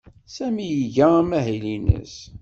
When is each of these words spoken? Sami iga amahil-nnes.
Sami 0.35 0.65
iga 0.83 1.05
amahil-nnes. 1.19 2.15